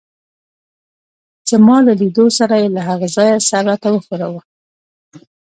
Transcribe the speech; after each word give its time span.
زما 1.49 1.77
له 1.85 1.93
لیدو 2.01 2.25
سره 2.39 2.53
يې 2.61 2.67
له 2.75 2.81
هغه 2.89 3.07
ځایه 3.15 3.37
سر 3.47 3.63
راته 3.69 3.87
وښوراوه. 3.91 4.41